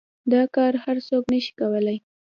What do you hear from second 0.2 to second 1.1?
دا كار هر